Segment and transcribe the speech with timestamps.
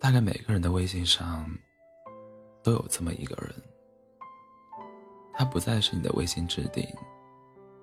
[0.00, 1.46] 大概每个人的微信上
[2.62, 3.54] 都有这么一个人，
[5.34, 6.88] 他不再是你的微信置顶，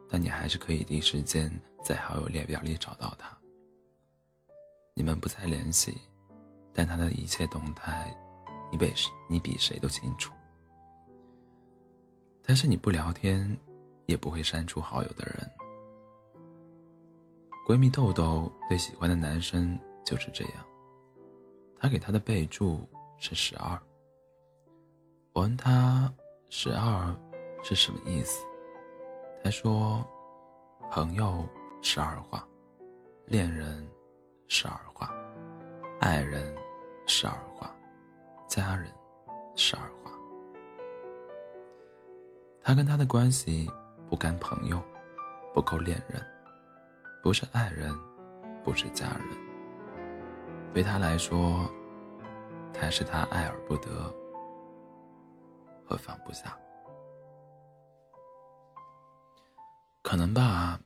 [0.09, 1.47] 但你还是可以第一时间
[1.83, 3.37] 在好友列表里找到他。
[4.95, 5.95] 你们不再联系，
[6.73, 8.11] 但他的一切动态，
[8.71, 8.91] 你比
[9.29, 10.33] 你比谁都清楚。
[12.41, 13.55] 但是你不聊天，
[14.07, 15.51] 也不会删除好友的人。
[17.67, 20.65] 闺蜜豆豆对喜欢的男生就是这样。
[21.79, 23.79] 他给他的备注是十二。
[25.33, 26.11] 我问他
[26.49, 27.15] 十二
[27.63, 28.45] 是什么意思，
[29.43, 30.05] 他说：
[30.89, 31.47] 朋友
[31.81, 32.45] 十二画，
[33.25, 33.87] 恋人
[34.47, 35.13] 十二画，
[35.99, 36.55] 爱人
[37.05, 37.71] 十二画，
[38.47, 38.91] 家人
[39.55, 40.11] 十二画。
[42.63, 43.69] 他跟他的关系
[44.09, 44.81] 不干朋友，
[45.53, 46.21] 不够恋人。
[47.23, 47.93] 不是爱人，
[48.63, 49.46] 不是家人。
[50.73, 51.67] 对他来说，
[52.71, 54.13] 他是他爱而不得
[55.83, 56.55] 和放不下。
[60.03, 60.79] 可能吧，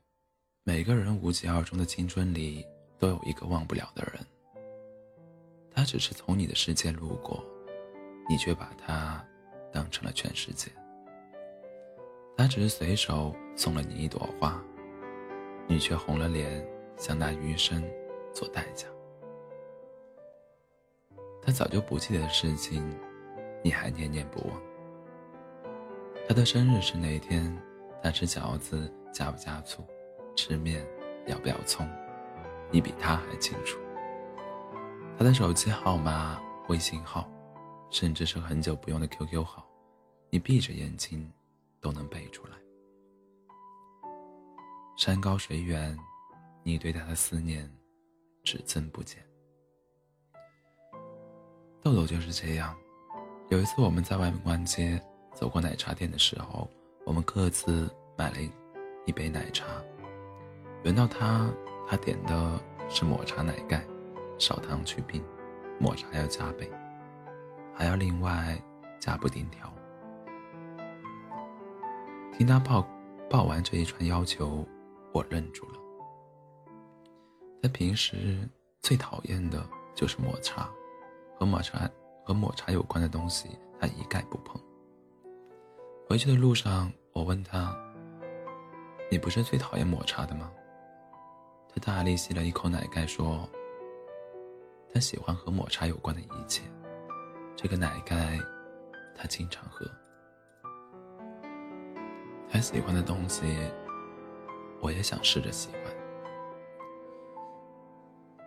[0.63, 2.65] 每个人无疾而终的青春里
[2.97, 4.25] 都有一个忘不了的人。
[5.73, 7.43] 他只是从你的世界路过，
[8.29, 9.23] 你却把他
[9.73, 10.71] 当成了全世界。
[12.37, 14.59] 他只是随手送了你一朵花。
[15.67, 16.65] 你却红了脸，
[16.97, 17.83] 想拿余生
[18.33, 18.87] 做代价。
[21.41, 22.83] 他早就不记得的事情，
[23.63, 24.61] 你还念念不忘。
[26.27, 27.55] 他的生日是哪一天？
[28.03, 29.83] 他吃饺子加不加醋？
[30.35, 30.85] 吃面
[31.27, 31.87] 要不要葱？
[32.71, 33.79] 你比他还清楚。
[35.17, 37.29] 他的手机号码、微信号，
[37.89, 39.67] 甚至是很久不用的 QQ 号，
[40.29, 41.31] 你闭着眼睛
[41.79, 42.53] 都能背出来。
[44.95, 45.97] 山高水远，
[46.63, 47.69] 你对他的思念
[48.43, 49.23] 只增不减。
[51.83, 52.75] 豆豆就是这样。
[53.49, 55.01] 有一次我们在外面逛街，
[55.33, 56.69] 走过奶茶店的时候，
[57.05, 58.37] 我们各自买了
[59.05, 59.65] 一杯奶茶。
[60.83, 61.51] 轮到他，
[61.87, 62.59] 他点的
[62.89, 63.83] 是抹茶奶盖，
[64.37, 65.23] 少糖去冰，
[65.79, 66.71] 抹茶要加倍，
[67.73, 68.61] 还要另外
[68.99, 69.71] 加布丁条。
[72.37, 72.87] 听他报
[73.29, 74.67] 报完这一串要求。
[75.13, 75.73] 我愣住了。
[77.61, 78.47] 他平时
[78.81, 79.61] 最讨厌的
[79.93, 80.69] 就是抹茶，
[81.41, 81.89] 和抹茶
[82.23, 84.61] 和抹茶有关的东西，他一概不碰。
[86.07, 87.75] 回去的路上，我问他
[89.09, 90.51] ：“你不是最讨厌抹茶的吗？”
[91.73, 93.49] 他大力吸了一口奶盖，说
[94.93, 96.61] ：“他喜欢和抹茶有关的一切。
[97.55, 98.39] 这个奶盖，
[99.15, 99.83] 他经常喝。
[102.51, 103.57] 他喜欢的东西。”
[104.79, 105.81] 我也想试着喜欢。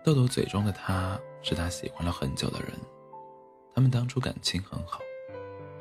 [0.05, 2.71] 豆豆嘴中的他是他喜欢了很久的人，
[3.75, 4.99] 他们当初感情很好，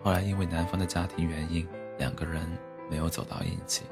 [0.04, 1.66] 后来因为男方的家庭原因，
[1.98, 2.46] 两个人
[2.90, 3.86] 没有走到一起。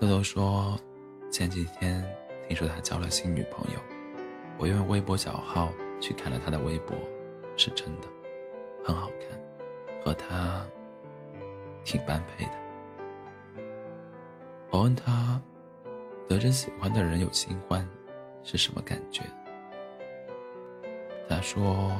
[0.00, 0.80] 豆豆说，
[1.30, 2.02] 前几天
[2.48, 3.78] 听说他交了新女朋友，
[4.56, 5.70] 我用微博小号
[6.00, 6.96] 去看了他的微博，
[7.58, 8.08] 是真的，
[8.82, 9.38] 很好看，
[10.02, 10.66] 和他
[11.84, 12.52] 挺般配的。
[14.70, 15.38] 我问他，
[16.26, 17.86] 得知喜欢的人有新欢，
[18.42, 19.22] 是什么感觉？
[21.34, 21.90] 他说，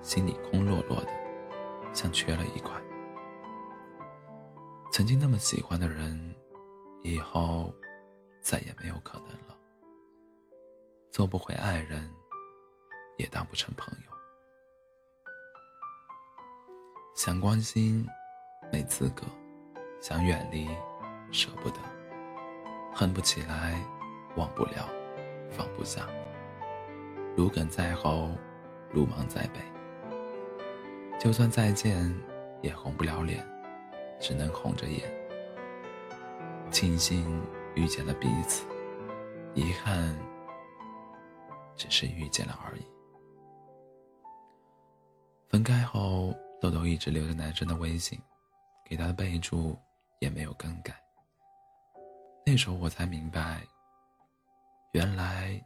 [0.00, 1.08] 心里空落落的，
[1.92, 2.72] 像缺了一块。
[4.90, 6.34] 曾经那么喜欢的人，
[7.02, 7.72] 以后
[8.40, 9.56] 再也没有可能了。
[11.12, 12.12] 做不回爱人，
[13.16, 14.10] 也当不成朋友。
[17.14, 18.04] 想关心，
[18.72, 19.22] 没资格；
[20.00, 20.68] 想远离。
[21.30, 21.78] 舍不得，
[22.92, 23.80] 恨不起来，
[24.36, 24.88] 忘不了，
[25.48, 26.08] 放不下。
[27.34, 28.30] 如鲠在喉，
[28.90, 29.60] 如芒在背。
[31.18, 32.14] 就算再见，
[32.60, 33.46] 也红不了脸，
[34.20, 35.10] 只能红着眼。
[36.70, 37.42] 庆幸
[37.74, 38.66] 遇见了彼此，
[39.54, 40.18] 遗憾
[41.76, 42.82] 只是遇见了而已。
[45.48, 48.18] 分开后，豆豆一直留着男生的微信，
[48.84, 49.78] 给他的备注
[50.18, 50.94] 也没有更改。
[52.44, 53.60] 那时候我才明白，
[54.92, 55.62] 原来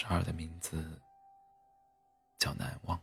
[0.00, 0.82] 十二的名字
[2.38, 2.98] 叫难忘。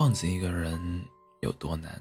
[0.00, 0.76] 忘记一个人
[1.40, 2.00] 有多难？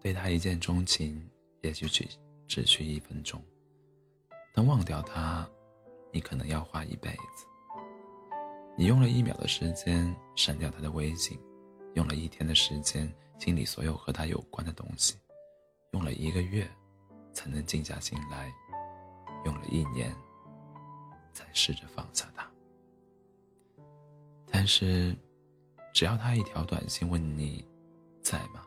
[0.00, 1.28] 对他一见钟情，
[1.62, 2.08] 也许只
[2.46, 3.40] 只需一分钟；
[4.54, 5.50] 但忘掉他，
[6.12, 7.48] 你可能要花一辈子。
[8.78, 11.36] 你用了一秒的时间删掉他的微信，
[11.96, 15.16] 用了一天的时间清理所有和他有关的东西，
[15.92, 16.68] 用了一个月
[17.32, 18.52] 才能静下心来，
[19.44, 20.14] 用了一年
[21.32, 22.50] 才试着放下他。
[24.50, 25.14] 但是，
[25.92, 27.66] 只要他一条短信问你
[28.22, 28.64] 在吗，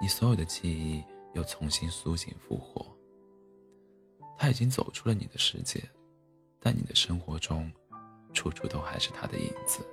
[0.00, 1.04] 你所有的记忆
[1.34, 2.86] 又重新苏醒复活。
[4.38, 5.82] 他已经走出了你的世界，
[6.58, 7.70] 但你的生活中，
[8.32, 9.86] 处处都还是他的影子。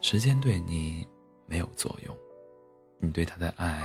[0.00, 1.06] 时间对你
[1.46, 2.16] 没有作用，
[2.98, 3.82] 你对他的爱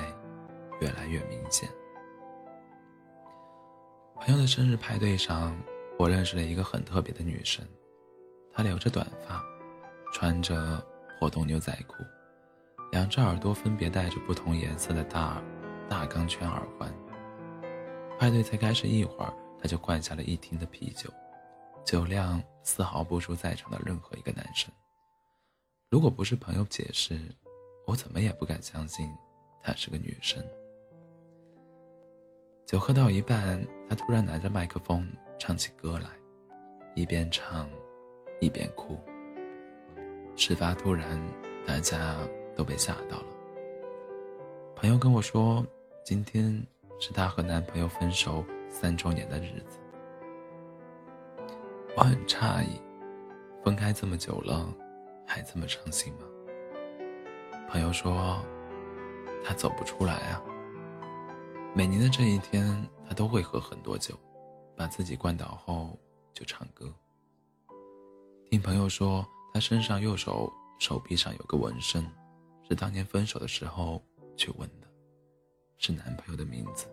[0.80, 1.70] 越来越明显。
[4.16, 5.56] 朋友的生日派对上，
[5.98, 7.66] 我认识了一个很特别的女生。
[8.54, 9.44] 她留着短发，
[10.14, 10.86] 穿着
[11.20, 12.04] 破洞牛仔裤，
[12.92, 15.42] 两只耳朵分别戴着不同颜色的大
[15.90, 16.94] 大钢圈耳环。
[18.20, 21.10] 派对才开始一会儿，她就灌下了一听的啤酒，
[21.86, 24.72] 酒量丝毫不输在场的任何一个男生。
[25.90, 27.20] 如果不是朋友解释，
[27.92, 29.06] 我怎么也不敢相信
[29.62, 30.42] 她是个女生。
[32.66, 35.06] 酒喝到一半，她突然拿着麦克风
[35.38, 36.08] 唱起歌来，
[36.96, 37.70] 一边唱。
[38.40, 38.98] 一边哭。
[40.36, 41.22] 事发突然，
[41.68, 42.18] 大家
[42.56, 43.28] 都被吓到了。
[44.76, 45.64] 朋友跟我说，
[46.04, 46.66] 今天
[47.00, 49.78] 是她和男朋友分手三周年的日子。
[51.96, 52.82] 我很诧异，
[53.64, 54.74] 分开这么久了，
[55.28, 56.26] 还这么伤心吗？
[57.72, 58.38] 朋友说，
[59.46, 60.44] 他走不出来啊。
[61.74, 64.14] 每年的这一天，他都会喝很多酒，
[64.76, 65.98] 把自己灌倒后
[66.34, 66.94] 就唱歌。
[68.50, 72.06] 听朋友说，他身上右手手臂上有个纹身，
[72.68, 74.04] 是当年分手的时候
[74.36, 74.88] 去纹的，
[75.78, 76.88] 是男朋友的名字。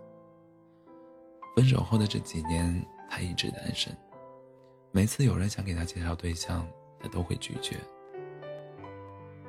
[1.56, 3.92] 分手后的这几年，他一直单身，
[4.92, 6.64] 每次有人想给他介绍对象，
[7.00, 7.80] 他都会拒绝。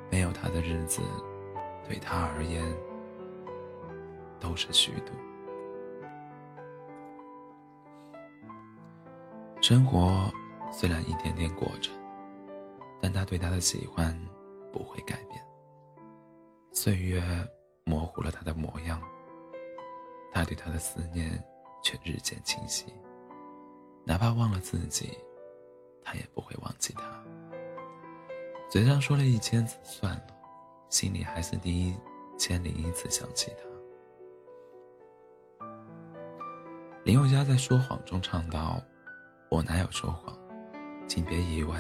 [0.10, 1.02] 没有他的日子，
[1.88, 2.64] 对他而言
[4.40, 5.14] 都是虚度。
[9.62, 10.32] 生活
[10.72, 11.92] 虽然一天天过着。
[13.02, 14.14] 但他对他的喜欢
[14.74, 15.42] 不会改变。
[16.74, 17.24] 岁月
[17.86, 19.02] 模糊了他的模样，
[20.34, 21.42] 他对他的思念
[21.82, 22.94] 却日渐清晰。
[24.04, 25.18] 哪怕忘了自己，
[26.04, 26.94] 他也不会忘记。
[28.70, 30.28] 嘴上说了一千次算了，
[30.90, 31.98] 心里还是第一
[32.38, 33.64] 千零一次想起他。
[37.04, 38.80] 林宥嘉在《说谎》中唱道
[39.50, 40.38] ：“我哪有说谎，
[41.08, 41.76] 请别以为。”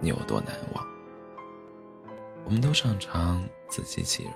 [0.00, 0.86] 你有多难忘？
[2.44, 4.34] 我们都擅长自欺欺人，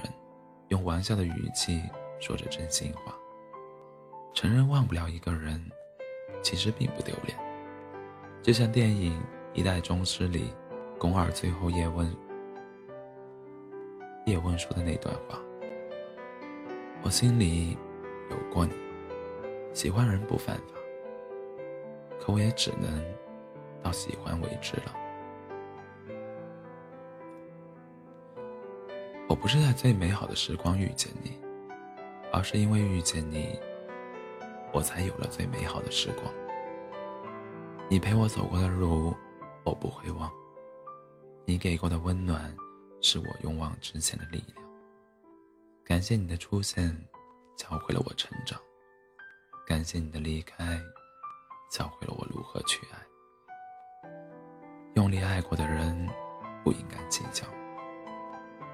[0.71, 1.81] 用玩笑的语气
[2.19, 3.15] 说着真心话。
[4.35, 5.65] 承认忘不了一个人，
[6.43, 7.39] 其实并不丢脸。
[8.43, 9.17] 就像电影
[9.55, 10.53] 《一代宗师》里，
[11.03, 12.17] 宫二最后叶问
[14.25, 15.37] 叶问说的那段话
[17.03, 17.77] ：“我心里
[18.31, 18.73] 有过你，
[19.75, 20.63] 喜欢人不犯法，
[22.21, 23.05] 可我也只能
[23.83, 24.95] 到喜欢为止了。”
[29.27, 31.37] 我不是在最美好的时光遇见你，
[32.33, 33.59] 而是因为遇见你，
[34.73, 36.33] 我才有了最美好的时光。
[37.89, 39.13] 你陪我走过的路，
[39.65, 40.31] 我不会忘；
[41.45, 42.55] 你给过的温暖，
[43.01, 44.65] 是我勇往直前的力量。
[45.85, 46.97] 感谢你的出现，
[47.57, 48.59] 教会了我成长；
[49.67, 50.81] 感谢你的离开，
[51.71, 54.09] 教会了我如何去爱。
[54.95, 56.09] 用力爱过的人，
[56.63, 57.45] 不应该计较。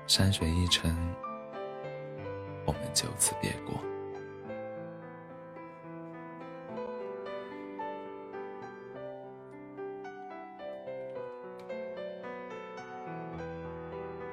[0.07, 0.91] 山水一程，
[2.67, 3.83] 我们就此别过。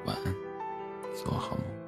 [0.05, 0.35] 晚安，
[1.15, 1.84] 做好梦。